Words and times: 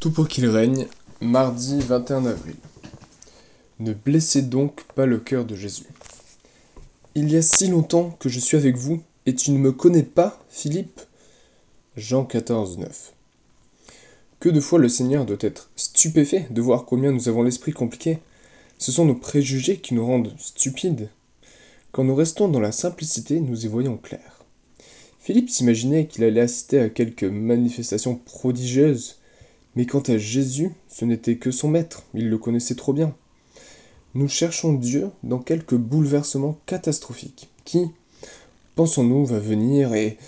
Tout 0.00 0.10
pour 0.10 0.28
qu'il 0.28 0.46
règne, 0.46 0.86
mardi 1.20 1.78
21 1.78 2.24
avril. 2.24 2.56
Ne 3.80 3.92
blessez 3.92 4.40
donc 4.40 4.84
pas 4.94 5.04
le 5.04 5.18
cœur 5.18 5.44
de 5.44 5.54
Jésus. 5.54 5.88
Il 7.14 7.30
y 7.30 7.36
a 7.36 7.42
si 7.42 7.68
longtemps 7.68 8.16
que 8.18 8.30
je 8.30 8.40
suis 8.40 8.56
avec 8.56 8.78
vous, 8.78 9.02
et 9.26 9.34
tu 9.34 9.50
ne 9.50 9.58
me 9.58 9.72
connais 9.72 10.02
pas, 10.02 10.42
Philippe? 10.48 11.02
Jean 11.98 12.24
14, 12.24 12.78
9. 12.78 13.12
Que 14.38 14.48
de 14.48 14.60
fois 14.60 14.78
le 14.78 14.88
Seigneur 14.88 15.26
doit 15.26 15.36
être 15.40 15.68
stupéfait 15.76 16.46
de 16.48 16.62
voir 16.62 16.86
combien 16.86 17.12
nous 17.12 17.28
avons 17.28 17.42
l'esprit 17.42 17.72
compliqué. 17.72 18.20
Ce 18.78 18.92
sont 18.92 19.04
nos 19.04 19.14
préjugés 19.14 19.80
qui 19.80 19.92
nous 19.92 20.06
rendent 20.06 20.34
stupides. 20.38 21.10
Quand 21.92 22.04
nous 22.04 22.14
restons 22.14 22.48
dans 22.48 22.60
la 22.60 22.72
simplicité, 22.72 23.38
nous 23.38 23.66
y 23.66 23.68
voyons 23.68 23.98
clair. 23.98 24.46
Philippe 25.18 25.50
s'imaginait 25.50 26.06
qu'il 26.06 26.24
allait 26.24 26.40
assister 26.40 26.80
à 26.80 26.88
quelques 26.88 27.24
manifestations 27.24 28.14
prodigieuses 28.14 29.19
mais 29.76 29.86
quant 29.86 30.00
à 30.00 30.18
Jésus, 30.18 30.72
ce 30.88 31.04
n'était 31.04 31.36
que 31.36 31.50
son 31.50 31.68
maître, 31.68 32.04
il 32.14 32.28
le 32.28 32.38
connaissait 32.38 32.74
trop 32.74 32.92
bien. 32.92 33.14
Nous 34.14 34.28
cherchons 34.28 34.72
Dieu 34.72 35.10
dans 35.22 35.38
quelques 35.38 35.76
bouleversements 35.76 36.58
catastrophiques, 36.66 37.48
qui, 37.64 37.90
pensons-nous, 38.74 39.24
va 39.24 39.38
venir 39.38 39.94
et, 39.94 40.18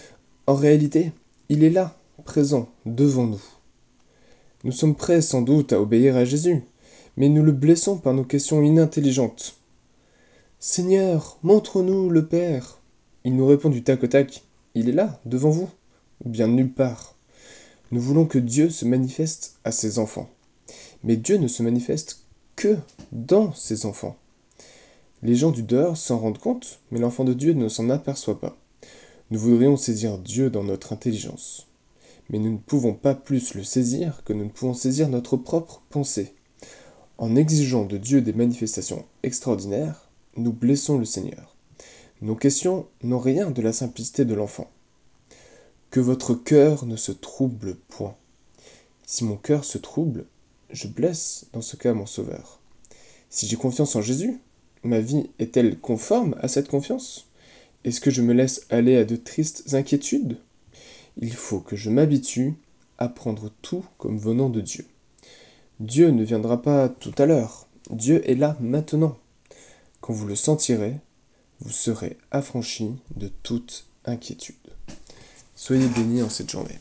en 0.47 0.55
réalité, 0.55 1.13
il 1.49 1.65
est 1.65 1.71
là, 1.71 1.99
présent, 2.25 2.69
devant 2.87 3.27
nous. 3.27 3.43
Nous 4.65 4.73
sommes 4.73 4.95
prêts 4.95 5.23
sans 5.23 5.43
doute 5.43 5.73
à 5.73 5.81
obéir 5.81 6.17
à 6.17 6.25
Jésus, 6.25 6.63
mais 7.17 7.29
nous 7.29 7.43
le 7.43 7.53
blessons 7.53 7.99
par 7.99 8.15
nos 8.15 8.25
questions 8.25 8.63
inintelligentes. 8.63 9.57
Seigneur, 10.61 11.39
montre-nous 11.43 12.09
le 12.09 12.25
Père. 12.25 12.79
Il 13.25 13.35
nous 13.35 13.47
répond 13.47 13.69
du 13.69 13.83
tac 13.83 14.05
au 14.05 14.07
tac. 14.07 14.45
Il 14.77 14.89
est 14.89 14.93
là, 14.93 15.21
devant 15.27 15.51
vous, 15.51 15.69
ou 16.25 16.29
bien 16.29 16.47
nulle 16.47 16.73
part. 16.73 17.17
Nous 17.93 18.01
voulons 18.01 18.25
que 18.25 18.39
Dieu 18.39 18.71
se 18.71 18.87
manifeste 18.87 19.57
à 19.65 19.71
ses 19.71 19.99
enfants. 19.99 20.31
Mais 21.05 21.17
Dieu 21.17 21.37
ne 21.37 21.47
se 21.47 21.63
manifeste 21.63 22.25
que 22.57 22.79
dans 23.13 23.53
ses 23.53 23.85
enfants. 23.85 24.17
Les 25.23 25.35
gens 25.35 25.51
du 25.51 25.63
dehors 25.63 25.99
s'en 25.99 26.19
rendent 26.19 26.39
compte, 26.39 26.81
mais 26.91 26.99
l'enfant 26.99 27.25
de 27.25 27.35
Dieu 27.35 27.53
ne 27.53 27.69
s'en 27.69 27.91
aperçoit 27.91 28.41
pas. 28.41 28.57
Nous 29.31 29.39
voudrions 29.39 29.77
saisir 29.77 30.17
Dieu 30.17 30.49
dans 30.49 30.65
notre 30.65 30.95
intelligence. 30.95 31.69
Mais 32.31 32.39
nous 32.39 32.53
ne 32.53 32.57
pouvons 32.57 32.95
pas 32.95 33.15
plus 33.15 33.53
le 33.53 33.63
saisir 33.63 34.23
que 34.25 34.33
nous 34.33 34.45
ne 34.45 34.51
pouvons 34.51 34.73
saisir 34.73 35.11
notre 35.11 35.37
propre 35.37 35.83
pensée. 35.91 36.33
En 37.19 37.37
exigeant 37.37 37.85
de 37.85 37.99
Dieu 37.99 38.23
des 38.23 38.33
manifestations 38.33 39.05
extraordinaires, 39.23 40.09
nous 40.39 40.53
blessons 40.53 40.97
le 40.97 41.05
Seigneur. 41.05 41.55
Nos 42.23 42.37
questions 42.37 42.87
n'ont 43.03 43.19
rien 43.19 43.51
de 43.51 43.61
la 43.61 43.75
simplicité 43.75 44.25
de 44.25 44.35
l'enfant. 44.35 44.71
Que 45.93 46.01
votre 46.01 46.33
cœur 46.33 46.87
ne 46.87 46.97
se 46.97 47.13
trouble 47.13 47.75
point. 47.75 48.17
Si 49.05 49.25
mon 49.25 49.37
cœur 49.37 49.63
se 49.63 49.77
trouble, 49.77 50.25
je 50.71 50.89
blesse 50.89 51.45
dans 51.53 51.61
ce 51.61 51.77
cas 51.77 51.93
mon 51.93 52.07
Sauveur. 52.07 52.61
Si 53.29 53.47
j'ai 53.47 53.57
confiance 53.57 53.95
en 53.95 54.01
Jésus, 54.01 54.41
ma 54.85 55.01
vie 55.01 55.29
est-elle 55.39 55.79
conforme 55.79 56.35
à 56.41 56.49
cette 56.49 56.69
confiance? 56.69 57.27
Est-ce 57.85 58.01
que 58.01 58.11
je 58.11 58.23
me 58.23 58.33
laisse 58.33 58.63
aller 58.71 58.97
à 58.97 59.05
de 59.05 59.17
tristes 59.17 59.75
inquiétudes? 59.75 60.39
Il 61.19 61.35
faut 61.35 61.61
que 61.61 61.77
je 61.77 61.91
m'habitue 61.91 62.55
à 62.97 63.11
prendre 63.11 63.51
tout 63.61 63.85
comme 63.99 64.17
venant 64.17 64.49
de 64.49 64.63
Dieu. 64.63 64.87
Dieu 65.79 66.09
ne 66.09 66.25
viendra 66.25 66.63
pas 66.63 66.89
tout 66.89 67.13
à 67.19 67.27
l'heure, 67.27 67.67
Dieu 67.91 68.27
est 68.31 68.35
là 68.35 68.57
maintenant. 68.61 69.19
Quand 70.01 70.15
vous 70.15 70.27
le 70.27 70.37
sentirez, 70.37 70.97
vous 71.61 71.71
serez 71.71 72.17
affranchi 72.31 72.93
de 73.15 73.29
toute 73.43 73.85
inquiétude. 74.07 74.57
Soyez 75.65 75.87
bénis 75.87 76.25
en 76.25 76.29
cette 76.29 76.51
journée. 76.51 76.81